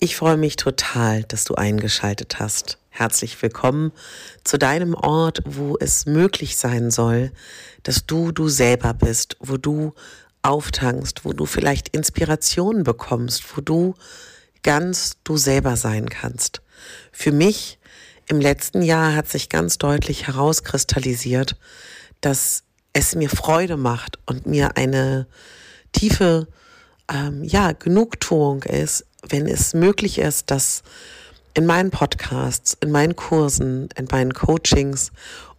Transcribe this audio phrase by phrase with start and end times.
[0.00, 2.78] Ich freue mich total, dass du eingeschaltet hast.
[2.88, 3.90] Herzlich willkommen
[4.44, 7.32] zu deinem Ort, wo es möglich sein soll,
[7.82, 9.94] dass du du selber bist, wo du
[10.42, 13.94] auftankst, wo du vielleicht Inspiration bekommst, wo du
[14.62, 16.62] ganz du selber sein kannst.
[17.10, 17.80] Für mich
[18.28, 21.56] im letzten Jahr hat sich ganz deutlich herauskristallisiert,
[22.20, 25.26] dass es mir Freude macht und mir eine
[25.90, 26.46] tiefe
[27.12, 30.82] ähm, ja, Genugtuung ist, wenn es möglich ist, dass
[31.54, 35.12] in meinen Podcasts, in meinen Kursen, in meinen Coachings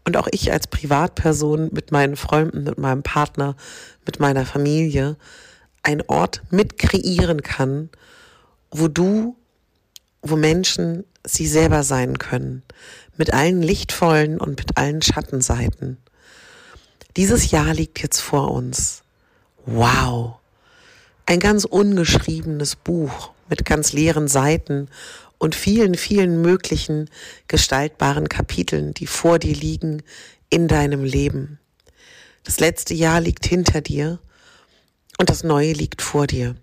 [0.05, 3.55] und auch ich als Privatperson mit meinen Freunden, mit meinem Partner,
[4.05, 5.17] mit meiner Familie
[5.83, 7.89] einen Ort mit kreieren kann,
[8.71, 9.35] wo du,
[10.21, 12.63] wo Menschen sie selber sein können,
[13.17, 15.97] mit allen lichtvollen und mit allen Schattenseiten.
[17.17, 19.03] Dieses Jahr liegt jetzt vor uns.
[19.65, 20.35] Wow!
[21.25, 24.89] Ein ganz ungeschriebenes Buch mit ganz leeren Seiten
[25.37, 27.09] und vielen, vielen möglichen
[27.47, 30.03] gestaltbaren Kapiteln, die vor dir liegen
[30.49, 31.59] in deinem Leben.
[32.43, 34.19] Das letzte Jahr liegt hinter dir
[35.17, 36.55] und das neue liegt vor dir.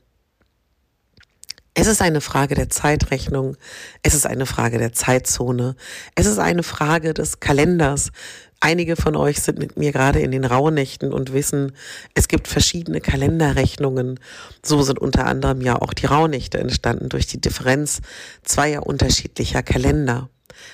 [1.79, 3.59] Es ist eine Frage der Zeitrechnung,
[4.03, 5.77] es ist eine Frage der Zeitzone,
[6.15, 8.13] es ist eine Frage des Kalenders,
[8.61, 11.73] Einige von euch sind mit mir gerade in den Rauhnächten und wissen,
[12.15, 14.19] es gibt verschiedene Kalenderrechnungen.
[14.65, 18.01] So sind unter anderem ja auch die Rauhnächte entstanden durch die Differenz
[18.45, 20.31] zweier unterschiedlicher Kalender.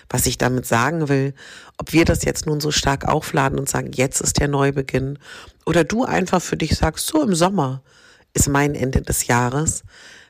[0.08, 1.34] Was ich damit sagen will,
[1.76, 5.18] ob wir das jetzt nun so stark aufladen und sagen, jetzt ist der Neubeginn,
[5.66, 7.82] oder du einfach für dich sagst, so im Sommer
[8.32, 9.82] ist mein Ende des Jahres,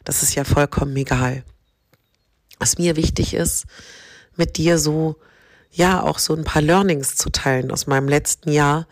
[0.05, 1.45] das ist ja vollkommen egal.
[2.59, 3.65] Was mir wichtig ist,
[4.37, 5.17] mit dir so
[5.71, 8.87] ja auch so ein paar Learnings zu teilen aus meinem letzten Jahr,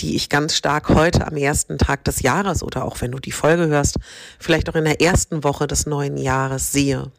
[0.00, 3.32] die ich ganz stark heute am ersten Tag des Jahres oder auch wenn du die
[3.32, 3.96] Folge hörst,
[4.38, 7.10] vielleicht auch in der ersten Woche des neuen Jahres sehe.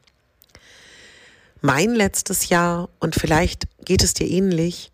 [1.61, 4.91] Mein letztes Jahr, und vielleicht geht es dir ähnlich,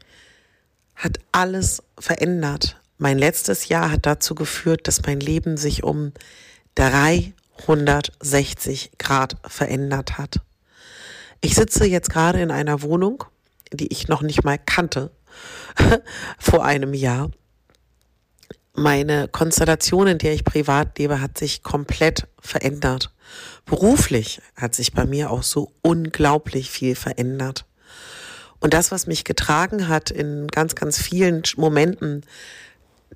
[0.96, 2.82] hat alles verändert.
[2.98, 6.12] Mein letztes Jahr hat dazu geführt, dass mein Leben sich um
[7.58, 10.42] 360 Grad verändert hat.
[11.42, 13.24] Ich sitze jetzt gerade in einer Wohnung,
[13.72, 15.12] die ich noch nicht mal kannte
[16.40, 17.32] vor einem Jahr.
[18.74, 23.12] Meine Konstellation, in der ich privat lebe, hat sich komplett verändert.
[23.66, 27.66] Beruflich hat sich bei mir auch so unglaublich viel verändert.
[28.60, 32.26] Und das, was mich getragen hat in ganz, ganz vielen Momenten,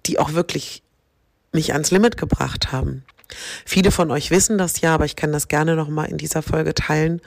[0.06, 0.84] die auch wirklich
[1.52, 3.04] mich ans Limit gebracht haben.
[3.66, 6.74] Viele von euch wissen das ja, aber ich kann das gerne nochmal in dieser Folge
[6.74, 7.22] teilen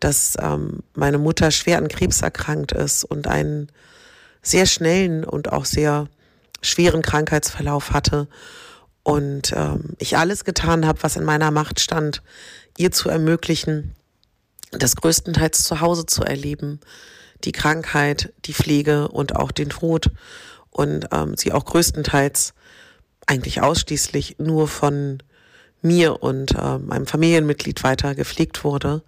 [0.00, 3.68] dass ähm, meine Mutter schwer an Krebs erkrankt ist und einen
[4.42, 6.08] sehr schnellen und auch sehr
[6.60, 8.28] schweren Krankheitsverlauf hatte.
[9.02, 12.22] Und ähm, ich alles getan habe, was in meiner Macht stand,
[12.76, 13.94] ihr zu ermöglichen,
[14.72, 16.80] das größtenteils zu Hause zu erleben,
[17.44, 20.10] die Krankheit, die Pflege und auch den Tod
[20.70, 22.54] und ähm, sie auch größtenteils
[23.26, 25.22] eigentlich ausschließlich nur von
[25.84, 29.02] mir und äh, meinem Familienmitglied weiter gepflegt wurde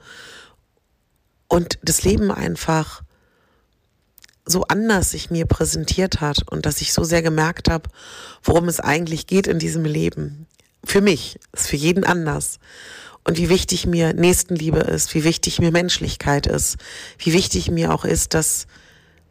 [1.49, 3.03] und das Leben einfach
[4.45, 7.91] so anders sich mir präsentiert hat und dass ich so sehr gemerkt habe,
[8.45, 10.47] worum es eigentlich geht in diesem Leben.
[10.85, 12.61] Für mich, ist für jeden anders.
[13.25, 16.77] Und wie wichtig mir Nächstenliebe ist, wie wichtig mir Menschlichkeit ist,
[17.19, 18.69] wie wichtig mir auch ist, dass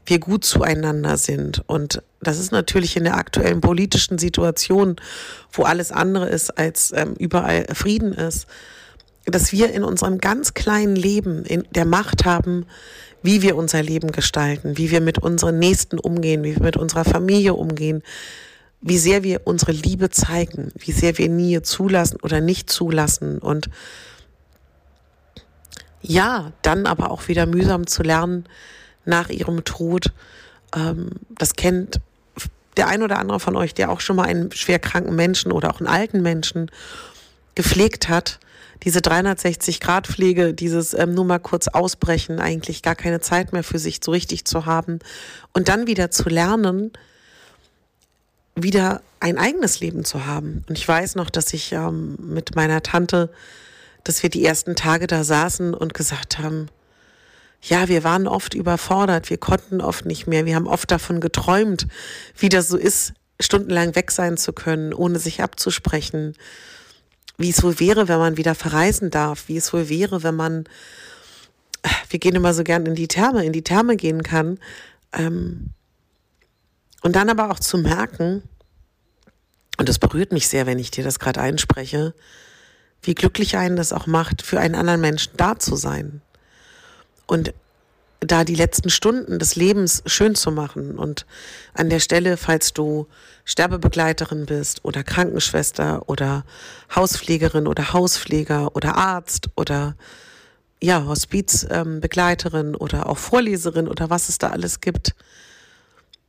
[0.05, 1.63] wir gut zueinander sind.
[1.67, 4.95] Und das ist natürlich in der aktuellen politischen Situation,
[5.51, 8.47] wo alles andere ist, als ähm, überall Frieden ist,
[9.25, 12.65] dass wir in unserem ganz kleinen Leben in der Macht haben,
[13.23, 17.05] wie wir unser Leben gestalten, wie wir mit unseren Nächsten umgehen, wie wir mit unserer
[17.05, 18.03] Familie umgehen,
[18.81, 23.69] wie sehr wir unsere Liebe zeigen, wie sehr wir Nähe zulassen oder nicht zulassen und
[26.01, 28.45] ja, dann aber auch wieder mühsam zu lernen
[29.05, 30.11] nach ihrem Tod.
[30.75, 31.99] Ähm, das kennt
[32.77, 35.73] der ein oder andere von euch, der auch schon mal einen schwer kranken Menschen oder
[35.73, 36.69] auch einen alten Menschen
[37.55, 38.39] gepflegt hat
[38.83, 43.99] diese 360-Grad-Pflege, dieses ähm, nur mal kurz ausbrechen, eigentlich gar keine Zeit mehr für sich
[44.03, 44.99] so richtig zu haben
[45.53, 46.91] und dann wieder zu lernen,
[48.55, 50.65] wieder ein eigenes Leben zu haben.
[50.67, 53.29] Und ich weiß noch, dass ich ähm, mit meiner Tante
[54.05, 56.67] dass wir die ersten Tage da saßen und gesagt haben,
[57.67, 61.87] ja, wir waren oft überfordert, wir konnten oft nicht mehr, wir haben oft davon geträumt,
[62.37, 66.35] wie das so ist, stundenlang weg sein zu können, ohne sich abzusprechen,
[67.37, 70.65] wie es wohl wäre, wenn man wieder verreisen darf, wie es wohl wäre, wenn man,
[72.09, 74.59] wir gehen immer so gern in die Therme, in die Therme gehen kann.
[75.11, 75.71] Ähm,
[77.01, 78.43] und dann aber auch zu merken,
[79.77, 82.13] und das berührt mich sehr, wenn ich dir das gerade einspreche,
[83.01, 86.21] wie glücklich einen das auch macht, für einen anderen Menschen da zu sein.
[87.27, 87.53] Und
[88.19, 90.97] da die letzten Stunden des Lebens schön zu machen.
[90.97, 91.25] Und
[91.73, 93.07] an der Stelle, falls du
[93.43, 96.45] Sterbebegleiterin bist oder Krankenschwester oder
[96.95, 99.95] Hauspflegerin oder Hauspfleger oder Arzt oder
[100.81, 105.15] ja, Hospizbegleiterin oder auch Vorleserin oder was es da alles gibt,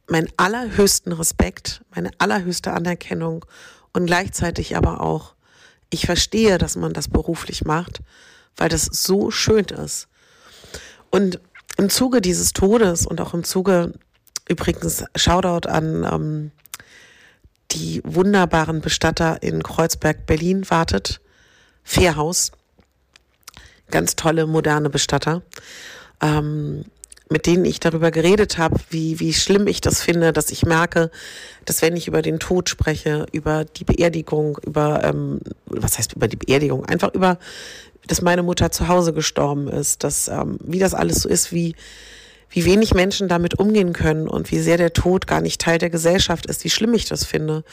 [0.09, 3.45] meinen allerhöchsten Respekt, meine allerhöchste Anerkennung
[3.93, 5.35] und gleichzeitig aber auch,
[5.91, 8.01] ich verstehe, dass man das beruflich macht,
[8.57, 10.09] weil das so schön ist.
[11.11, 11.41] Und
[11.77, 13.93] im Zuge dieses Todes und auch im Zuge,
[14.49, 16.51] übrigens, Shoutout an ähm,
[17.73, 21.21] die wunderbaren Bestatter in Kreuzberg, Berlin wartet,
[21.85, 22.53] Fairhaus,
[23.91, 25.43] ganz tolle, moderne Bestatter.
[26.21, 26.85] Ähm,
[27.29, 31.11] mit denen ich darüber geredet habe, wie, wie schlimm ich das finde, dass ich merke,
[31.65, 36.29] dass wenn ich über den Tod spreche, über die Beerdigung, über, ähm, was heißt über
[36.29, 37.39] die Beerdigung, einfach über,
[38.07, 41.75] dass meine Mutter zu Hause gestorben ist, dass, ähm, wie das alles so ist, wie,
[42.49, 45.91] wie wenig Menschen damit umgehen können und wie sehr der Tod gar nicht Teil der
[45.91, 47.65] Gesellschaft ist, wie schlimm ich das finde.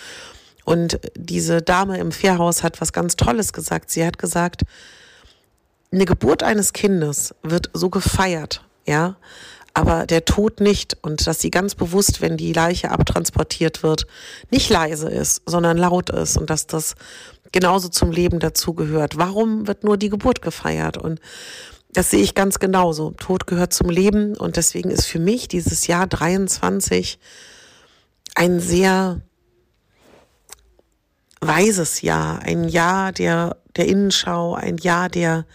[0.65, 3.91] Und diese Dame im Fährhaus hat was ganz Tolles gesagt.
[3.91, 4.63] Sie hat gesagt,
[5.91, 9.15] eine Geburt eines Kindes wird so gefeiert, ja,
[9.73, 14.05] aber der Tod nicht und dass sie ganz bewusst, wenn die Leiche abtransportiert wird,
[14.51, 16.95] nicht leise ist, sondern laut ist und dass das
[17.51, 19.17] genauso zum Leben dazugehört.
[19.17, 20.97] Warum wird nur die Geburt gefeiert?
[20.97, 21.19] Und
[21.91, 23.11] das sehe ich ganz genauso.
[23.11, 27.19] Tod gehört zum Leben und deswegen ist für mich dieses Jahr 23
[28.35, 29.21] ein sehr
[31.41, 35.45] weises Jahr, ein Jahr der, der Innenschau, ein Jahr der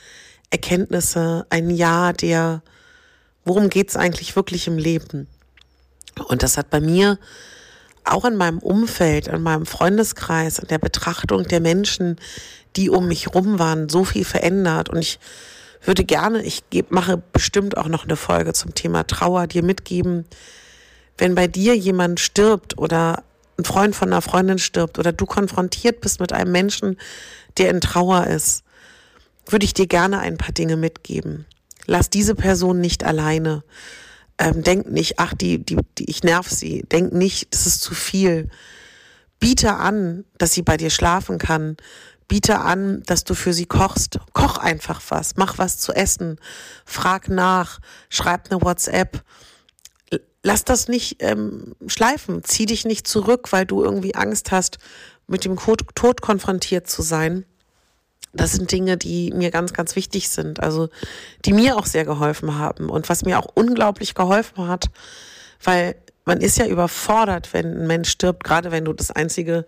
[0.51, 2.63] Erkenntnisse, ein Jahr der
[3.49, 5.27] worum geht es eigentlich wirklich im Leben?
[6.29, 7.19] Und das hat bei mir
[8.05, 12.17] auch in meinem Umfeld, in meinem Freundeskreis, in der Betrachtung der Menschen,
[12.77, 14.89] die um mich rum waren, so viel verändert.
[14.89, 15.19] Und ich
[15.83, 20.25] würde gerne, ich mache bestimmt auch noch eine Folge zum Thema Trauer, dir mitgeben,
[21.19, 23.25] wenn bei dir jemand stirbt oder
[23.59, 26.97] ein Freund von einer Freundin stirbt oder du konfrontiert bist mit einem Menschen,
[27.59, 28.63] der in Trauer ist,
[29.47, 31.45] würde ich dir gerne ein paar Dinge mitgeben.
[31.89, 33.65] Lass diese Person nicht alleine.
[34.37, 36.83] Ähm, denk nicht, ach, die, die, die, ich nerv sie.
[36.83, 38.51] Denk nicht, das ist zu viel.
[39.41, 41.79] Biete an, dass sie bei dir schlafen kann.
[42.29, 44.21] Biete an, dass du für sie kochst.
[44.35, 45.37] Koch einfach was.
[45.37, 46.39] Mach was zu essen.
[46.85, 47.81] Frag nach.
[48.11, 49.25] Schreib eine WhatsApp.
[50.43, 52.45] Lass das nicht ähm, schleifen.
[52.45, 54.77] Zieh dich nicht zurück, weil du irgendwie Angst hast,
[55.27, 57.47] mit dem Tod konfrontiert zu sein
[58.33, 60.61] das sind Dinge, die mir ganz, ganz wichtig sind.
[60.61, 60.89] Also,
[61.45, 64.87] die mir auch sehr geholfen haben und was mir auch unglaublich geholfen hat,
[65.63, 69.67] weil man ist ja überfordert, wenn ein Mensch stirbt, gerade wenn du das einzige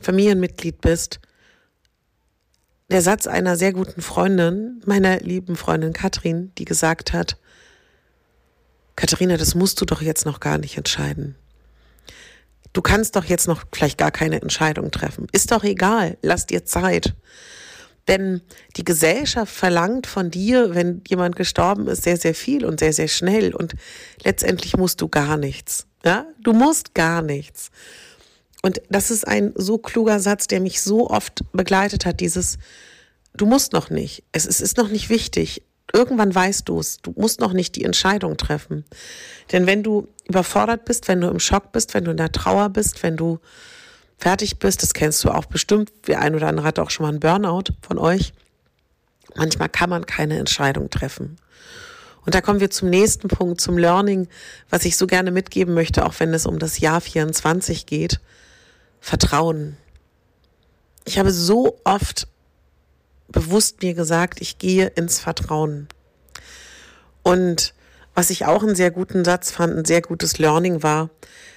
[0.00, 1.20] Familienmitglied bist.
[2.90, 7.38] Der Satz einer sehr guten Freundin, meiner lieben Freundin Katrin, die gesagt hat,
[8.96, 11.36] Katharina, das musst du doch jetzt noch gar nicht entscheiden.
[12.72, 15.28] Du kannst doch jetzt noch vielleicht gar keine Entscheidung treffen.
[15.32, 17.14] Ist doch egal, lass dir Zeit.
[18.08, 18.42] Denn
[18.76, 23.08] die Gesellschaft verlangt von dir, wenn jemand gestorben ist, sehr, sehr viel und sehr, sehr
[23.08, 23.54] schnell.
[23.54, 23.74] Und
[24.22, 25.86] letztendlich musst du gar nichts.
[26.04, 27.70] Ja, du musst gar nichts.
[28.62, 32.20] Und das ist ein so kluger Satz, der mich so oft begleitet hat.
[32.20, 32.58] Dieses,
[33.34, 34.24] du musst noch nicht.
[34.32, 35.62] Es, es ist noch nicht wichtig.
[35.92, 36.98] Irgendwann weißt du es.
[36.98, 38.84] Du musst noch nicht die Entscheidung treffen.
[39.52, 42.70] Denn wenn du überfordert bist, wenn du im Schock bist, wenn du in der Trauer
[42.70, 43.38] bist, wenn du
[44.18, 47.10] fertig bist, das kennst du auch bestimmt, der ein oder andere hat auch schon mal
[47.10, 48.32] einen Burnout von euch.
[49.36, 51.36] Manchmal kann man keine Entscheidung treffen.
[52.24, 54.28] Und da kommen wir zum nächsten Punkt, zum Learning,
[54.70, 58.20] was ich so gerne mitgeben möchte, auch wenn es um das Jahr 24 geht.
[59.00, 59.76] Vertrauen.
[61.04, 62.26] Ich habe so oft
[63.28, 65.88] bewusst mir gesagt, ich gehe ins Vertrauen.
[67.22, 67.74] Und
[68.14, 71.10] was ich auch einen sehr guten Satz fand, ein sehr gutes Learning war,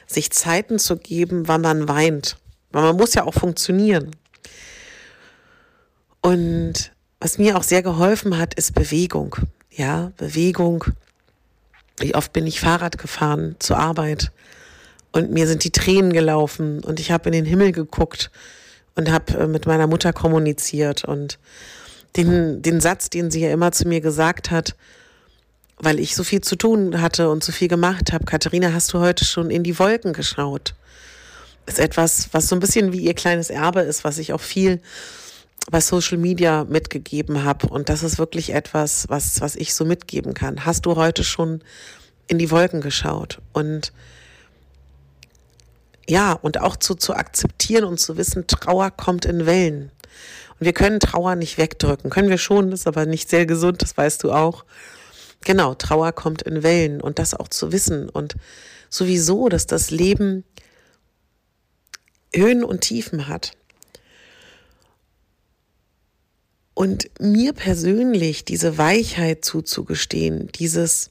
[0.07, 2.37] sich Zeiten zu geben, wann man weint.
[2.71, 4.11] Weil man muss ja auch funktionieren.
[6.21, 9.35] Und was mir auch sehr geholfen hat, ist Bewegung.
[9.71, 10.83] Ja, Bewegung.
[11.99, 14.31] Wie oft bin ich Fahrrad gefahren zur Arbeit
[15.11, 18.29] und mir sind die Tränen gelaufen und ich habe in den Himmel geguckt
[18.95, 21.39] und habe äh, mit meiner Mutter kommuniziert und
[22.15, 24.75] den, den Satz, den sie ja immer zu mir gesagt hat,
[25.77, 28.25] weil ich so viel zu tun hatte und so viel gemacht habe.
[28.25, 30.73] Katharina, hast du heute schon in die Wolken geschaut?
[31.67, 34.81] Ist etwas, was so ein bisschen wie ihr kleines Erbe ist, was ich auch viel
[35.69, 37.67] bei Social Media mitgegeben habe.
[37.67, 40.65] Und das ist wirklich etwas, was, was ich so mitgeben kann.
[40.65, 41.61] Hast du heute schon
[42.27, 43.39] in die Wolken geschaut?
[43.53, 43.91] Und
[46.09, 49.91] ja, und auch zu, zu akzeptieren und zu wissen, Trauer kommt in Wellen.
[50.59, 52.09] Und wir können Trauer nicht wegdrücken.
[52.09, 54.63] Können wir schon, ist aber nicht sehr gesund, das weißt du auch.
[55.41, 58.35] Genau, Trauer kommt in Wellen und das auch zu wissen und
[58.89, 60.45] sowieso, dass das Leben
[62.37, 63.51] Höhen und Tiefen hat.
[66.73, 71.09] Und mir persönlich diese Weichheit zuzugestehen, dieses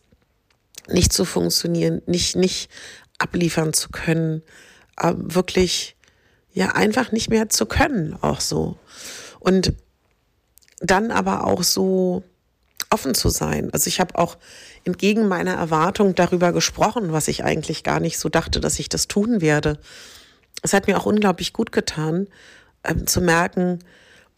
[0.88, 2.71] nicht zu funktionieren, nicht, nicht
[3.18, 4.42] abliefern zu können,
[4.97, 5.97] äh, wirklich,
[6.52, 8.78] ja, einfach nicht mehr zu können, auch so.
[9.40, 9.73] Und
[10.80, 12.23] dann aber auch so
[12.90, 13.71] offen zu sein.
[13.73, 14.37] Also ich habe auch
[14.85, 19.09] entgegen meiner Erwartung darüber gesprochen, was ich eigentlich gar nicht so dachte, dass ich das
[19.09, 19.78] tun werde.
[20.62, 22.28] Es hat mir auch unglaublich gut getan,
[22.82, 23.80] äh, zu merken,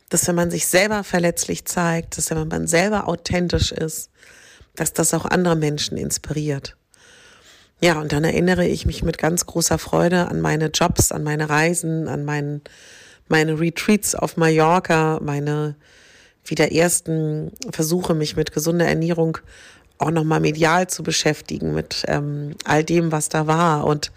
[0.08, 4.10] dass wenn man sich selber verletzlich zeigt, dass wenn man selber authentisch ist,
[4.74, 6.76] dass das auch andere Menschen inspiriert.
[7.80, 11.48] Ja, und dann erinnere ich mich mit ganz großer Freude an meine Jobs, an meine
[11.48, 12.62] Reisen, an meinen,
[13.28, 15.76] meine Retreats auf Mallorca, meine
[16.44, 19.38] wieder ersten Versuche, mich mit gesunder Ernährung
[19.98, 24.12] auch nochmal medial zu beschäftigen, mit ähm, all dem, was da war und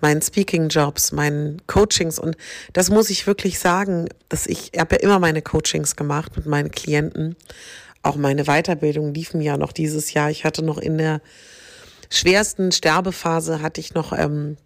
[0.00, 2.18] meinen Speaking-Jobs, meinen Coachings.
[2.18, 2.36] Und
[2.72, 6.46] das muss ich wirklich sagen, dass ich, ich habe ja immer meine Coachings gemacht mit
[6.46, 7.36] meinen Klienten.
[8.02, 10.30] Auch meine Weiterbildung liefen ja noch dieses Jahr.
[10.30, 11.20] Ich hatte noch in der
[12.10, 14.56] schwersten Sterbephase hatte ich noch ähm,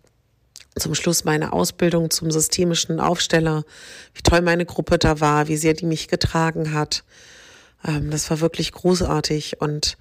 [0.77, 3.65] zum Schluss meine Ausbildung zum systemischen Aufsteller,
[4.15, 7.05] wie toll meine Gruppe da war, wie sehr die mich getragen hat.
[7.87, 9.97] Ähm, das war wirklich großartig und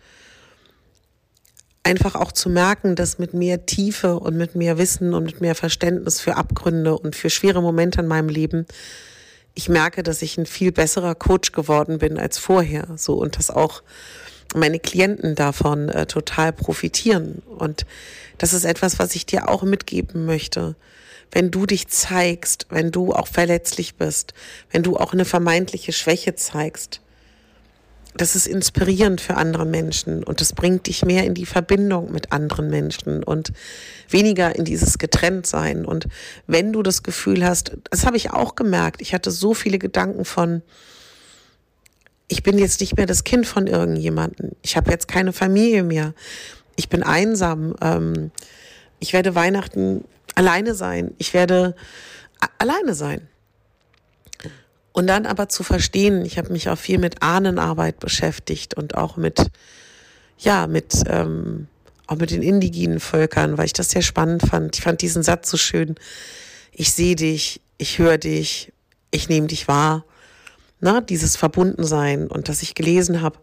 [1.83, 5.55] einfach auch zu merken, dass mit mehr Tiefe und mit mehr Wissen und mit mehr
[5.55, 8.65] Verständnis für Abgründe und für schwere Momente in meinem Leben
[9.53, 12.87] ich merke, dass ich ein viel besserer Coach geworden bin als vorher.
[12.95, 13.83] So und dass auch
[14.55, 17.41] meine Klienten davon äh, total profitieren.
[17.57, 17.85] Und
[18.37, 20.75] das ist etwas, was ich dir auch mitgeben möchte.
[21.31, 24.33] Wenn du dich zeigst, wenn du auch verletzlich bist,
[24.71, 27.01] wenn du auch eine vermeintliche Schwäche zeigst,
[28.15, 32.31] das ist inspirierend für andere Menschen und das bringt dich mehr in die Verbindung mit
[32.31, 33.53] anderen Menschen und
[34.09, 35.85] weniger in dieses Getrenntsein.
[35.85, 36.07] Und
[36.47, 40.25] wenn du das Gefühl hast, das habe ich auch gemerkt, ich hatte so viele Gedanken
[40.25, 40.61] von,
[42.27, 44.51] ich bin jetzt nicht mehr das Kind von irgendjemandem.
[44.61, 46.13] Ich habe jetzt keine Familie mehr.
[46.75, 47.75] Ich bin einsam.
[47.81, 48.31] Ähm,
[48.99, 51.13] ich werde Weihnachten alleine sein.
[51.17, 51.75] Ich werde
[52.57, 53.27] alleine sein.
[54.93, 59.17] Und dann aber zu verstehen, ich habe mich auch viel mit Ahnenarbeit beschäftigt und auch
[59.17, 59.47] mit,
[60.37, 61.67] ja, mit, ähm,
[62.07, 64.75] auch mit den indigenen Völkern, weil ich das sehr spannend fand.
[64.75, 65.95] Ich fand diesen Satz so schön.
[66.73, 68.73] Ich sehe dich, ich höre dich,
[69.11, 70.03] ich nehme dich wahr
[70.81, 73.39] ne, dieses Verbundensein und dass ich gelesen habe,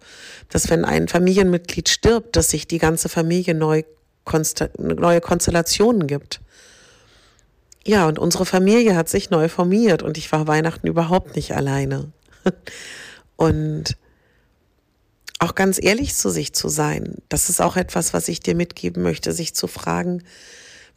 [0.50, 3.84] dass wenn ein Familienmitglied stirbt, dass sich die ganze Familie neu
[4.76, 6.42] neue Konstellationen gibt.
[7.88, 12.12] Ja, und unsere Familie hat sich neu formiert und ich war Weihnachten überhaupt nicht alleine.
[13.36, 13.96] Und
[15.38, 19.02] auch ganz ehrlich zu sich zu sein, das ist auch etwas, was ich dir mitgeben
[19.02, 20.22] möchte, sich zu fragen,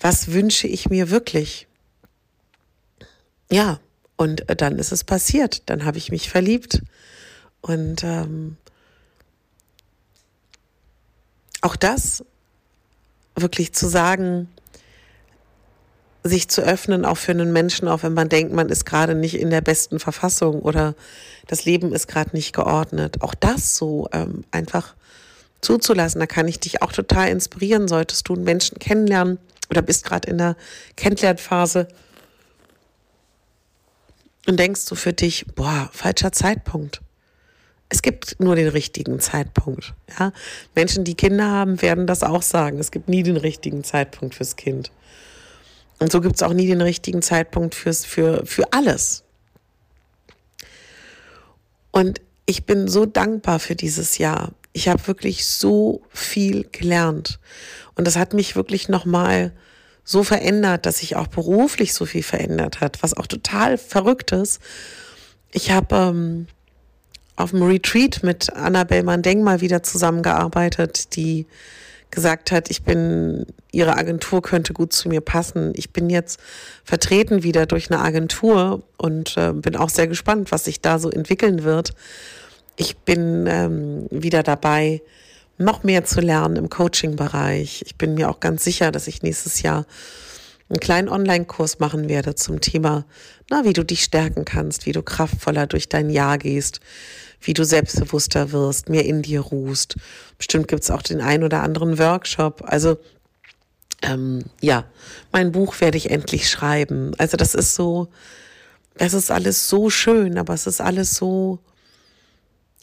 [0.02, 1.66] was wünsche ich mir wirklich?
[3.50, 3.80] Ja,
[4.18, 5.70] und äh, dann ist es passiert.
[5.70, 6.82] Dann habe ich mich verliebt.
[7.62, 8.58] Und ähm,
[11.62, 12.26] auch das
[13.36, 14.50] wirklich zu sagen,
[16.24, 19.40] sich zu öffnen, auch für einen Menschen, auch wenn man denkt, man ist gerade nicht
[19.40, 20.96] in der besten Verfassung oder
[21.48, 23.22] das Leben ist gerade nicht geordnet.
[23.22, 24.94] Auch das so ähm, einfach
[25.62, 30.06] zuzulassen, da kann ich dich auch total inspirieren, solltest du einen Menschen kennenlernen oder bist
[30.06, 30.56] gerade in der
[30.96, 31.88] Kennenlernphase
[34.48, 37.02] und denkst du für dich, boah, falscher Zeitpunkt.
[37.90, 39.94] Es gibt nur den richtigen Zeitpunkt.
[40.18, 40.32] Ja?
[40.76, 42.80] Menschen, die Kinder haben, werden das auch sagen.
[42.80, 44.92] Es gibt nie den richtigen Zeitpunkt fürs Kind.
[46.02, 49.24] Und so gibt es auch nie den richtigen Zeitpunkt fürs, für, für alles.
[51.92, 54.52] Und ich bin so dankbar für dieses Jahr.
[54.74, 57.40] Ich habe wirklich so viel gelernt.
[57.94, 59.54] Und das hat mich wirklich nochmal
[60.04, 64.60] so verändert, dass sich auch beruflich so viel verändert hat, was auch total verrückt ist.
[65.52, 66.48] Ich habe ähm,
[67.36, 71.46] auf dem Retreat mit Annabelle Mandeng mal wieder zusammengearbeitet, die
[72.12, 75.74] gesagt hat, ich bin, ihre Agentur könnte gut zu mir passen.
[75.76, 76.40] Ich bin jetzt
[76.84, 81.10] vertreten wieder durch eine Agentur und äh, bin auch sehr gespannt, was sich da so
[81.10, 81.94] entwickeln wird.
[82.76, 85.02] Ich bin ähm, wieder dabei,
[85.58, 87.84] noch mehr zu lernen im Coaching-Bereich.
[87.86, 89.86] Ich bin mir auch ganz sicher, dass ich nächstes Jahr
[90.70, 93.06] einen kleinen Online-Kurs machen werde zum Thema,
[93.50, 96.80] na, wie du dich stärken kannst, wie du kraftvoller durch dein Jahr gehst,
[97.42, 99.96] wie du selbstbewusster wirst, mehr in dir ruhst.
[100.38, 102.64] Bestimmt gibt es auch den ein oder anderen Workshop.
[102.66, 102.98] Also
[104.02, 104.86] ähm, ja,
[105.32, 107.14] mein Buch werde ich endlich schreiben.
[107.18, 108.10] Also das ist so,
[108.96, 111.60] es ist alles so schön, aber es ist alles so,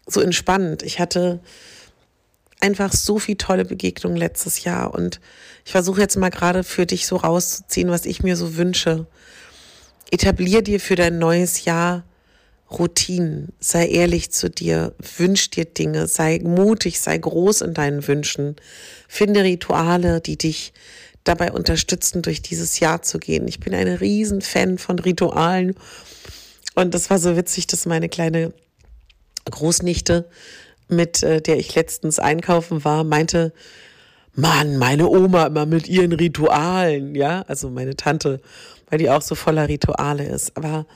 [0.07, 0.83] so entspannend.
[0.83, 1.41] Ich hatte
[2.61, 5.21] einfach so viel tolle Begegnungen letztes Jahr und
[5.65, 9.07] ich versuche jetzt mal gerade für dich so rauszuziehen, was ich mir so wünsche.
[10.11, 12.05] Etablier dir für dein neues Jahr
[12.71, 18.57] Routinen, sei ehrlich zu dir, wünsch dir Dinge, sei mutig, sei groß in deinen Wünschen,
[19.09, 20.73] finde Rituale, die dich
[21.25, 23.49] dabei unterstützen, durch dieses Jahr zu gehen.
[23.49, 25.75] Ich bin ein Riesenfan von Ritualen.
[26.75, 28.53] Und das war so witzig, dass meine kleine
[29.51, 30.29] Großnichte,
[30.89, 33.53] mit äh, der ich letztens einkaufen war, meinte,
[34.35, 38.41] Mann, meine Oma immer mit ihren Ritualen, ja, also meine Tante,
[38.89, 40.57] weil die auch so voller Rituale ist.
[40.57, 40.87] Aber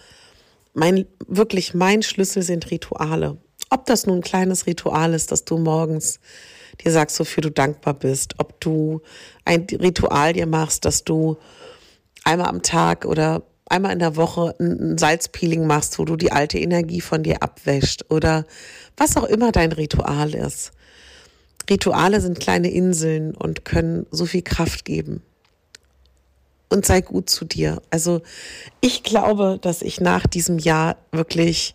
[0.74, 3.38] mein, wirklich mein Schlüssel sind Rituale.
[3.70, 6.20] Ob das nun ein kleines Ritual ist, dass du morgens
[6.82, 9.02] dir sagst, wofür du dankbar bist, ob du
[9.44, 11.36] ein Ritual dir machst, dass du
[12.24, 16.58] einmal am Tag oder einmal in der Woche ein Salzpeeling machst, wo du die alte
[16.58, 18.44] Energie von dir abwäscht oder
[18.96, 20.72] was auch immer dein Ritual ist.
[21.70, 25.22] Rituale sind kleine Inseln und können so viel Kraft geben
[26.72, 27.80] und sei gut zu dir.
[27.90, 28.22] Also
[28.80, 31.74] ich glaube, dass ich nach diesem Jahr wirklich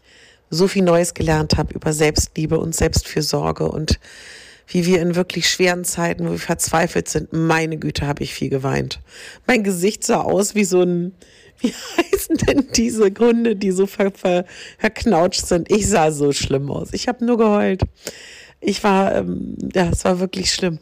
[0.50, 4.00] so viel Neues gelernt habe über Selbstliebe und Selbstfürsorge und
[4.68, 8.50] wie wir in wirklich schweren Zeiten, wo wir verzweifelt sind, meine Güte, habe ich viel
[8.50, 9.00] geweint.
[9.46, 11.14] Mein Gesicht sah aus wie so ein,
[11.60, 14.46] wie heißen denn diese Gründe, die so ver, ver,
[14.78, 15.72] verknautscht sind?
[15.72, 16.90] Ich sah so schlimm aus.
[16.92, 17.84] Ich habe nur geheult.
[18.60, 20.80] Ich war, ähm, ja, es war wirklich schlimm.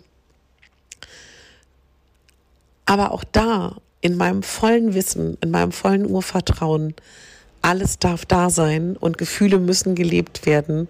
[2.85, 6.93] Aber auch da in meinem vollen Wissen, in meinem vollen Urvertrauen,
[7.63, 10.89] alles darf da sein und Gefühle müssen gelebt werden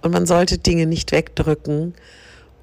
[0.00, 1.92] und man sollte Dinge nicht wegdrücken.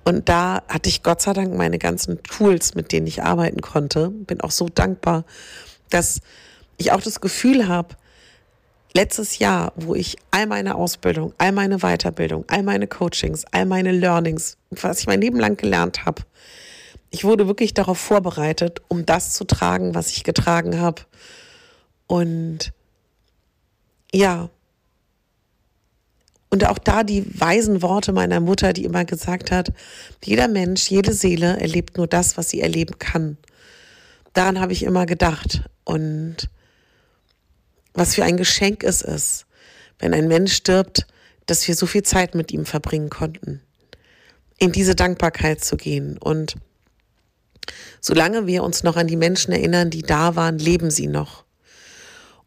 [0.04, 4.10] Und da hatte ich Gott sei Dank meine ganzen Tools, mit denen ich arbeiten konnte.
[4.10, 5.26] Bin auch so dankbar,
[5.92, 6.22] dass
[6.78, 7.90] ich auch das Gefühl habe,
[8.96, 13.92] letztes Jahr, wo ich all meine Ausbildung, all meine Weiterbildung, all meine Coachings, all meine
[13.92, 16.24] Learnings, was ich mein Leben lang gelernt habe,
[17.14, 21.04] ich wurde wirklich darauf vorbereitet, um das zu tragen, was ich getragen habe.
[22.08, 22.74] Und
[24.12, 24.50] ja,
[26.50, 29.72] und auch da die weisen Worte meiner Mutter, die immer gesagt hat,
[30.24, 33.38] jeder Mensch, jede Seele erlebt nur das, was sie erleben kann.
[34.34, 35.62] Daran habe ich immer gedacht.
[35.84, 36.50] Und
[37.94, 39.46] was für ein Geschenk es ist,
[40.00, 41.06] wenn ein Mensch stirbt,
[41.46, 43.62] dass wir so viel Zeit mit ihm verbringen konnten.
[44.58, 46.56] In diese Dankbarkeit zu gehen und
[48.02, 51.44] Solange wir uns noch an die Menschen erinnern, die da waren, leben sie noch.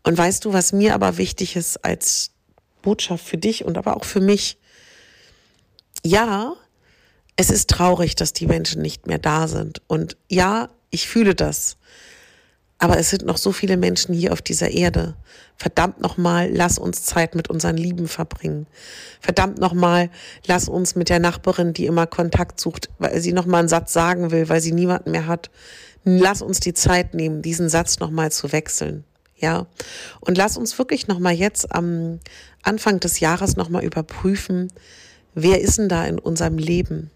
[0.03, 2.31] Und weißt du, was mir aber wichtig ist als
[2.83, 4.59] Botschaft für dich und aber auch für mich?
[6.05, 6.55] Ja,
[7.37, 9.83] es ist traurig, dass die Menschen nicht mehr da sind.
[9.87, 11.77] Und ja, ich fühle das.
[12.79, 15.15] Aber es sind noch so viele Menschen hier auf dieser Erde.
[15.57, 18.67] Verdammt nochmal, lass uns Zeit mit unseren Lieben verbringen.
[19.21, 20.11] Verdammt nochmal,
[20.47, 24.31] lass uns mit der Nachbarin, die immer Kontakt sucht, weil sie nochmal einen Satz sagen
[24.31, 25.51] will, weil sie niemanden mehr hat.
[26.05, 29.05] Lass uns die Zeit nehmen, diesen Satz nochmal zu wechseln.
[29.37, 29.67] Ja.
[30.21, 32.21] Und lass uns wirklich nochmal jetzt am
[32.63, 34.73] Anfang des Jahres nochmal überprüfen,
[35.35, 37.11] wer ist denn da in unserem Leben?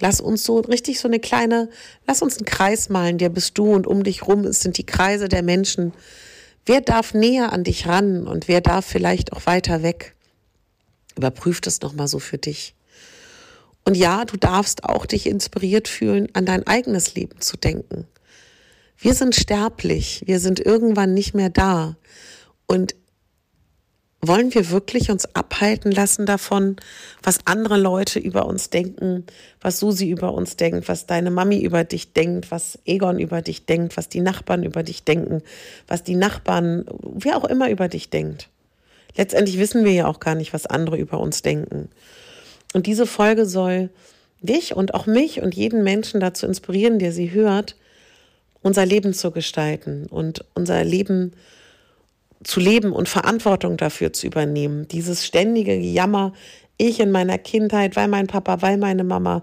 [0.00, 1.70] Lass uns so richtig so eine kleine,
[2.06, 5.28] lass uns einen Kreis malen, der bist du und um dich rum sind die Kreise
[5.28, 5.92] der Menschen.
[6.66, 10.14] Wer darf näher an dich ran und wer darf vielleicht auch weiter weg?
[11.16, 12.74] Überprüf das nochmal so für dich.
[13.84, 18.06] Und ja, du darfst auch dich inspiriert fühlen, an dein eigenes Leben zu denken.
[18.98, 21.96] Wir sind sterblich, wir sind irgendwann nicht mehr da.
[22.66, 22.96] Und
[24.28, 26.76] wollen wir wirklich uns abhalten lassen davon,
[27.22, 29.24] was andere Leute über uns denken,
[29.60, 33.66] was Susi über uns denkt, was deine Mami über dich denkt, was Egon über dich
[33.66, 35.42] denkt, was die Nachbarn über dich denken,
[35.86, 38.48] was die Nachbarn, wer auch immer über dich denkt.
[39.16, 41.88] Letztendlich wissen wir ja auch gar nicht, was andere über uns denken.
[42.74, 43.90] Und diese Folge soll
[44.40, 47.76] dich und auch mich und jeden Menschen dazu inspirieren, der sie hört,
[48.62, 51.38] unser Leben zu gestalten und unser Leben zu
[52.44, 54.88] zu leben und Verantwortung dafür zu übernehmen.
[54.88, 56.32] Dieses ständige Jammer,
[56.76, 59.42] ich in meiner Kindheit, weil mein Papa, weil meine Mama,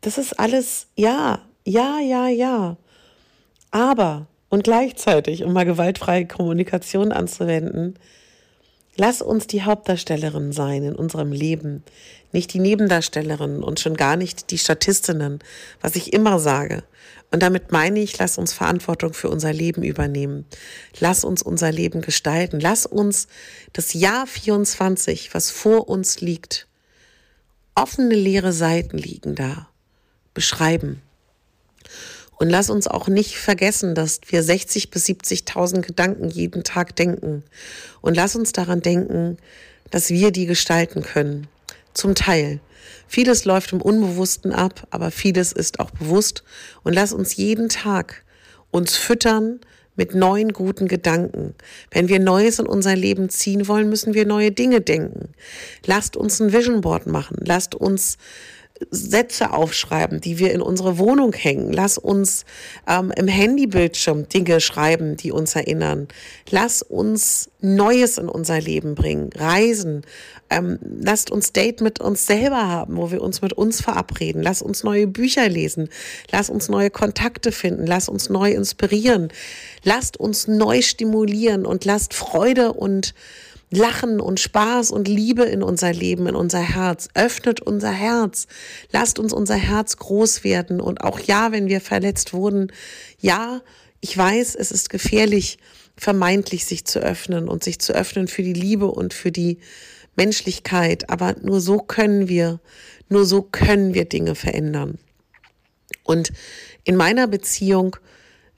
[0.00, 2.76] das ist alles ja, ja, ja, ja.
[3.70, 7.98] Aber und gleichzeitig, um mal gewaltfreie Kommunikation anzuwenden,
[9.00, 11.84] Lass uns die Hauptdarstellerin sein in unserem Leben,
[12.32, 15.40] nicht die Nebendarstellerin und schon gar nicht die Statistinnen,
[15.80, 16.82] was ich immer sage.
[17.30, 20.46] Und damit meine ich, lass uns Verantwortung für unser Leben übernehmen.
[20.98, 22.58] Lass uns unser Leben gestalten.
[22.58, 23.28] Lass uns
[23.72, 26.66] das Jahr 24, was vor uns liegt,
[27.74, 29.68] offene leere Seiten liegen da,
[30.34, 31.02] beschreiben.
[32.36, 37.44] Und lass uns auch nicht vergessen, dass wir 60 bis 70.000 Gedanken jeden Tag denken.
[38.00, 39.36] Und lass uns daran denken,
[39.90, 41.48] dass wir die gestalten können.
[41.94, 42.60] Zum Teil.
[43.06, 46.44] Vieles läuft im Unbewussten ab, aber vieles ist auch bewusst.
[46.82, 48.24] Und lass uns jeden Tag
[48.70, 49.60] uns füttern
[49.96, 51.54] mit neuen guten Gedanken.
[51.90, 55.34] Wenn wir Neues in unser Leben ziehen wollen, müssen wir neue Dinge denken.
[55.84, 57.36] Lasst uns ein Vision Board machen.
[57.44, 58.16] Lasst uns
[58.90, 61.72] Sätze aufschreiben, die wir in unsere Wohnung hängen.
[61.72, 62.44] Lass uns
[62.88, 66.08] ähm, im Handybildschirm Dinge schreiben, die uns erinnern.
[66.50, 70.02] Lass uns Neues in unser Leben bringen, reisen.
[70.48, 74.42] Ähm, lasst uns Date mit uns selber haben, wo wir uns mit uns verabreden.
[74.42, 75.90] Lass uns neue Bücher lesen.
[76.32, 77.86] Lass uns neue Kontakte finden.
[77.86, 79.28] Lass uns neu inspirieren.
[79.84, 83.14] Lasst uns neu stimulieren und lasst Freude und
[83.70, 87.08] Lachen und Spaß und Liebe in unser Leben, in unser Herz.
[87.14, 88.48] Öffnet unser Herz.
[88.90, 90.80] Lasst uns unser Herz groß werden.
[90.80, 92.72] Und auch ja, wenn wir verletzt wurden,
[93.20, 93.62] ja,
[94.00, 95.58] ich weiß, es ist gefährlich,
[95.96, 99.58] vermeintlich sich zu öffnen und sich zu öffnen für die Liebe und für die
[100.16, 101.08] Menschlichkeit.
[101.08, 102.60] Aber nur so können wir,
[103.08, 104.98] nur so können wir Dinge verändern.
[106.02, 106.32] Und
[106.82, 107.96] in meiner Beziehung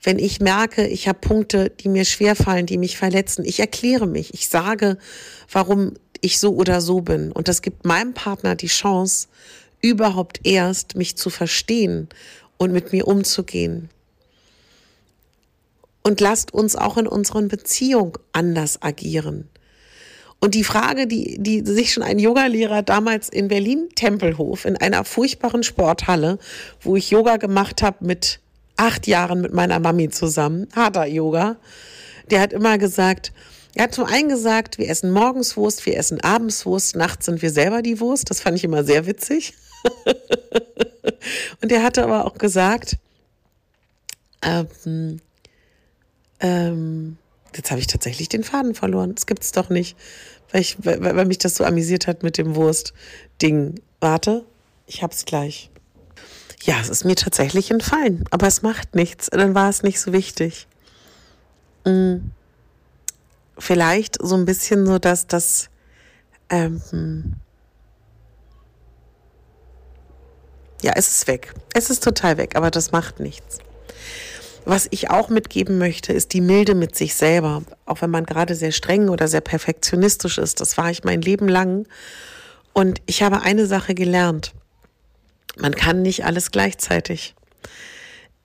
[0.03, 4.33] wenn ich merke, ich habe Punkte, die mir schwerfallen, die mich verletzen, ich erkläre mich,
[4.33, 4.97] ich sage,
[5.49, 7.31] warum ich so oder so bin.
[7.31, 9.27] Und das gibt meinem Partner die Chance,
[9.81, 12.09] überhaupt erst mich zu verstehen
[12.57, 13.89] und mit mir umzugehen.
[16.03, 19.49] Und lasst uns auch in unseren Beziehungen anders agieren.
[20.41, 25.05] Und die Frage, die, die sich schon ein Yogalehrer damals in Berlin Tempelhof in einer
[25.05, 26.37] furchtbaren Sporthalle,
[26.81, 28.41] wo ich Yoga gemacht habe mit
[28.77, 31.57] acht Jahren mit meiner Mami zusammen, harter Yoga.
[32.31, 33.31] Der hat immer gesagt,
[33.75, 37.41] er hat zum einen gesagt, wir essen morgens Wurst, wir essen abends Wurst, nachts sind
[37.41, 38.29] wir selber die Wurst.
[38.29, 39.55] Das fand ich immer sehr witzig.
[41.61, 42.97] Und er hatte aber auch gesagt,
[44.43, 45.19] ähm,
[46.39, 47.17] ähm,
[47.55, 49.15] jetzt habe ich tatsächlich den Faden verloren.
[49.15, 49.97] Das gibt's doch nicht,
[50.51, 53.81] weil, ich, weil, weil mich das so amüsiert hat mit dem Wurst-Ding.
[53.99, 54.45] Warte,
[54.85, 55.71] ich hab's gleich.
[56.65, 59.29] Ja, es ist mir tatsächlich entfallen, aber es macht nichts.
[59.29, 60.67] Dann war es nicht so wichtig.
[61.85, 62.31] Hm.
[63.57, 65.69] Vielleicht so ein bisschen so, dass das
[66.49, 67.35] ähm,
[70.81, 71.53] ja, es ist weg.
[71.73, 73.59] Es ist total weg, aber das macht nichts.
[74.63, 77.63] Was ich auch mitgeben möchte, ist die Milde mit sich selber.
[77.85, 80.61] Auch wenn man gerade sehr streng oder sehr perfektionistisch ist.
[80.61, 81.85] Das war ich mein Leben lang.
[82.71, 84.53] Und ich habe eine Sache gelernt.
[85.57, 87.35] Man kann nicht alles gleichzeitig.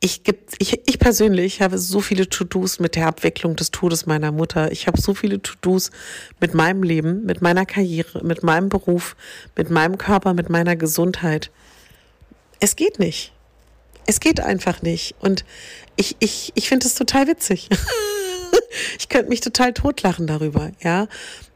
[0.00, 0.22] Ich,
[0.58, 4.70] ich, ich persönlich habe so viele To-Dos mit der Abwicklung des Todes meiner Mutter.
[4.70, 5.90] Ich habe so viele To-Dos
[6.38, 9.16] mit meinem Leben, mit meiner Karriere, mit meinem Beruf,
[9.56, 11.50] mit meinem Körper, mit meiner Gesundheit.
[12.60, 13.32] Es geht nicht.
[14.06, 15.16] Es geht einfach nicht.
[15.18, 15.44] Und
[15.96, 17.68] ich, ich, ich finde es total witzig.
[18.98, 21.08] ich könnte mich total totlachen darüber, ja,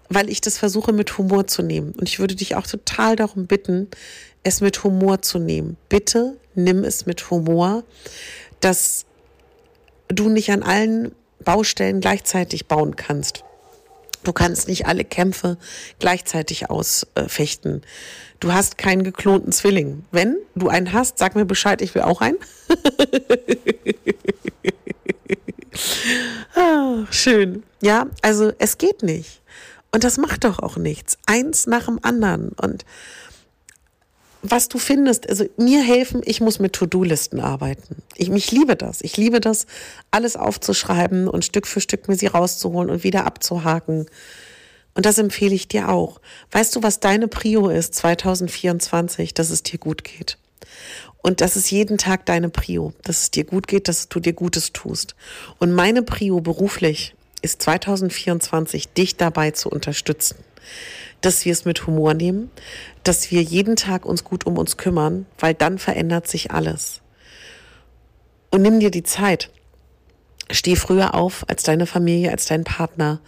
[0.09, 1.93] weil ich das versuche mit Humor zu nehmen.
[1.93, 3.88] Und ich würde dich auch total darum bitten,
[4.42, 5.76] es mit Humor zu nehmen.
[5.88, 7.85] Bitte nimm es mit Humor,
[8.61, 9.05] dass
[10.09, 13.44] du nicht an allen Baustellen gleichzeitig bauen kannst.
[14.24, 15.59] Du kannst nicht alle Kämpfe
[15.98, 17.83] gleichzeitig ausfechten.
[18.38, 20.05] Du hast keinen geklonten Zwilling.
[20.12, 22.38] Wenn du einen hast, sag mir Bescheid, ich will auch einen.
[26.55, 27.64] ah, schön.
[27.81, 29.40] Ja, also es geht nicht.
[29.90, 31.18] Und das macht doch auch nichts.
[31.26, 32.50] Eins nach dem anderen.
[32.50, 32.85] Und
[34.42, 38.02] was du findest, also mir helfen, ich muss mit To-Do-Listen arbeiten.
[38.16, 39.00] Ich, ich liebe das.
[39.00, 39.66] Ich liebe das,
[40.11, 44.07] alles aufzuschreiben und Stück für Stück mir sie rauszuholen und wieder abzuhaken.
[44.94, 46.20] Und das empfehle ich dir auch.
[46.50, 50.38] Weißt du, was deine Prio ist 2024, dass es dir gut geht?
[51.22, 54.33] Und das ist jeden Tag deine Prio, dass es dir gut geht, dass du dir
[54.33, 55.14] Gutes tust.
[55.59, 60.37] Und meine Prio beruflich ist 2024, dich dabei zu unterstützen
[61.20, 62.51] dass wir es mit Humor nehmen,
[63.03, 67.01] dass wir jeden Tag uns gut um uns kümmern, weil dann verändert sich alles.
[68.51, 69.51] Und nimm dir die Zeit.
[70.51, 73.20] Steh früher auf als deine Familie, als dein Partner.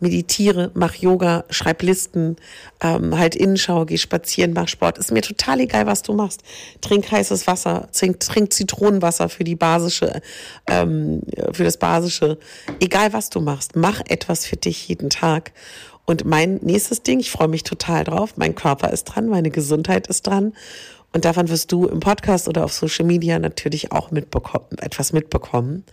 [0.00, 2.36] Meditiere, mach Yoga, schreib Listen,
[2.80, 4.98] ähm, halt Innenschau, geh spazieren, mach Sport.
[4.98, 6.42] Ist mir total egal, was du machst.
[6.80, 10.20] Trink heißes Wasser, trink, trink Zitronenwasser für die basische,
[10.66, 12.38] ähm, für das basische.
[12.80, 15.52] Egal, was du machst, mach etwas für dich jeden Tag
[16.06, 20.06] Und mein nächstes Ding, ich freue mich total drauf, mein Körper ist dran, meine Gesundheit
[20.06, 20.54] ist dran.
[21.12, 25.84] Und davon wirst du im Podcast oder auf Social Media natürlich auch mitbekommen, etwas mitbekommen.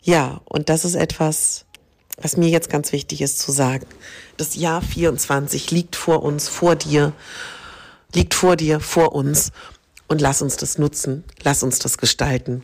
[0.00, 1.66] Ja, und das ist etwas,
[2.20, 3.86] was mir jetzt ganz wichtig ist zu sagen.
[4.36, 7.12] Das Jahr 24 liegt vor uns, vor dir,
[8.14, 9.52] liegt vor dir, vor uns.
[10.06, 12.62] Und lass uns das nutzen, lass uns das gestalten.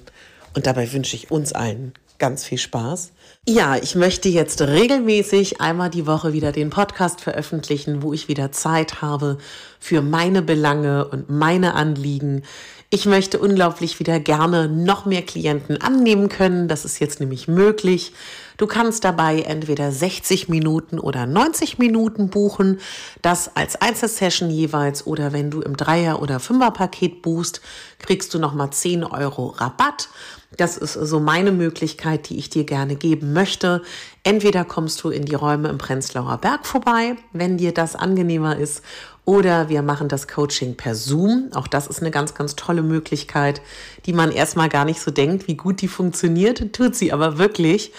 [0.54, 3.10] Und dabei wünsche ich uns allen ganz viel Spaß.
[3.46, 8.52] Ja, ich möchte jetzt regelmäßig einmal die Woche wieder den Podcast veröffentlichen, wo ich wieder
[8.52, 9.36] Zeit habe
[9.78, 12.42] für meine Belange und meine Anliegen.
[12.88, 16.68] Ich möchte unglaublich wieder gerne noch mehr Klienten annehmen können.
[16.68, 18.14] Das ist jetzt nämlich möglich.
[18.56, 22.80] Du kannst dabei entweder 60 Minuten oder 90 Minuten buchen,
[23.20, 27.60] das als Einzelsession jeweils oder wenn du im Dreier- oder Fünfer-Paket buchst,
[27.98, 30.08] kriegst du nochmal 10 Euro Rabatt.
[30.56, 33.82] Das ist so meine Möglichkeit, die ich dir gerne geben möchte.
[34.22, 38.82] Entweder kommst du in die Räume im Prenzlauer Berg vorbei, wenn dir das angenehmer ist,
[39.24, 41.50] oder wir machen das Coaching per Zoom.
[41.54, 43.62] Auch das ist eine ganz, ganz tolle Möglichkeit,
[44.06, 47.92] die man erstmal gar nicht so denkt, wie gut die funktioniert, tut sie aber wirklich.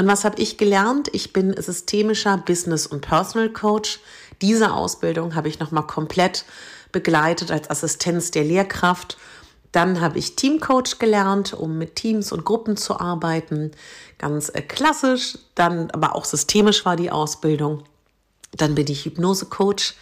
[0.00, 1.10] Und was habe ich gelernt?
[1.12, 4.00] Ich bin systemischer Business- und Personal Coach.
[4.40, 6.46] Diese Ausbildung habe ich nochmal komplett
[6.90, 9.18] begleitet als Assistenz der Lehrkraft.
[9.72, 13.72] Dann habe ich Teamcoach gelernt, um mit Teams und Gruppen zu arbeiten.
[14.16, 17.82] Ganz äh, klassisch, dann aber auch systemisch war die Ausbildung.
[18.52, 19.96] Dann bin ich Hypnosecoach,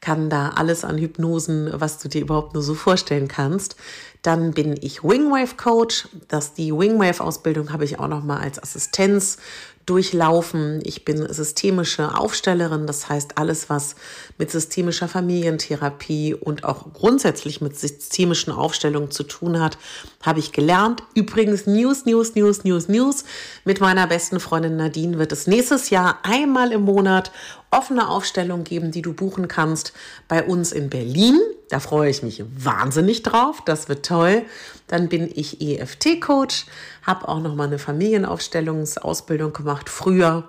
[0.00, 3.74] kann da alles an Hypnosen, was du dir überhaupt nur so vorstellen kannst.
[4.22, 6.08] Dann bin ich Wingwave Coach.
[6.28, 9.38] Das, die Wingwave Ausbildung habe ich auch noch mal als Assistenz
[9.86, 10.80] durchlaufen.
[10.84, 13.96] Ich bin systemische Aufstellerin, das heißt alles, was
[14.38, 19.78] mit systemischer Familientherapie und auch grundsätzlich mit systemischen Aufstellungen zu tun hat,
[20.22, 21.02] habe ich gelernt.
[21.14, 23.24] Übrigens News, News, News, News, News.
[23.64, 27.32] Mit meiner besten Freundin Nadine wird es nächstes Jahr einmal im Monat
[27.70, 29.92] offene Aufstellung geben, die du buchen kannst
[30.28, 31.38] bei uns in Berlin.
[31.68, 33.62] Da freue ich mich wahnsinnig drauf.
[33.64, 34.42] Das wird toll.
[34.88, 36.66] Dann bin ich EFT-Coach,
[37.02, 40.48] habe auch noch mal eine Familienaufstellungsausbildung gemacht früher.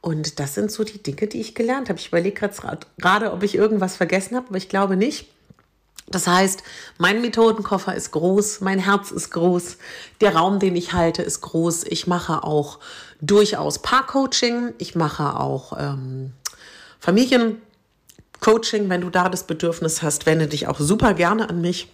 [0.00, 1.98] Und das sind so die Dinge, die ich gelernt habe.
[1.98, 2.50] Ich überlege
[2.98, 5.28] gerade, ob ich irgendwas vergessen habe, aber ich glaube nicht.
[6.10, 6.62] Das heißt,
[6.96, 9.76] mein Methodenkoffer ist groß, mein Herz ist groß,
[10.22, 11.84] der Raum, den ich halte, ist groß.
[11.84, 12.78] Ich mache auch
[13.20, 16.32] durchaus Paarcoaching, ich mache auch ähm,
[17.00, 21.88] Familiencoaching, wenn du da das Bedürfnis hast, wende dich auch super gerne an mich.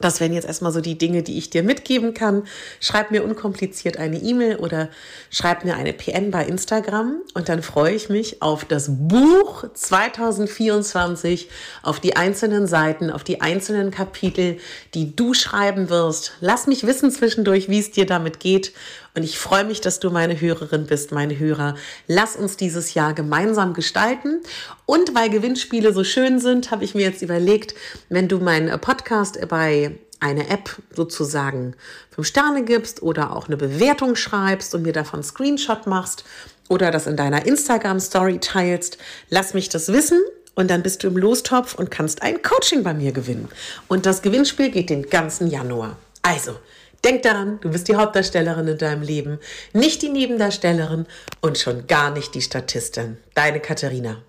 [0.00, 2.44] Das wären jetzt erstmal so die Dinge, die ich dir mitgeben kann.
[2.78, 4.90] Schreib mir unkompliziert eine E-Mail oder
[5.30, 11.48] schreib mir eine PN bei Instagram und dann freue ich mich auf das Buch 2024,
[11.82, 14.58] auf die einzelnen Seiten, auf die einzelnen Kapitel,
[14.94, 16.34] die du schreiben wirst.
[16.40, 18.72] Lass mich wissen zwischendurch, wie es dir damit geht.
[19.14, 21.74] Und ich freue mich, dass du meine Hörerin bist, meine Hörer.
[22.06, 24.40] Lass uns dieses Jahr gemeinsam gestalten.
[24.86, 27.74] Und weil Gewinnspiele so schön sind, habe ich mir jetzt überlegt,
[28.08, 31.74] wenn du meinen Podcast bei eine App sozusagen
[32.10, 36.24] fünf Sterne gibst oder auch eine Bewertung schreibst und mir davon Screenshot machst
[36.68, 38.98] oder das in deiner Instagram Story teilst,
[39.30, 40.20] lass mich das wissen
[40.54, 43.48] und dann bist du im Lostopf und kannst ein Coaching bei mir gewinnen.
[43.86, 45.96] Und das Gewinnspiel geht den ganzen Januar.
[46.22, 46.58] Also,
[47.04, 49.38] denk daran, du bist die Hauptdarstellerin in deinem Leben,
[49.72, 51.06] nicht die Nebendarstellerin
[51.40, 53.18] und schon gar nicht die Statistin.
[53.34, 54.22] Deine Katharina.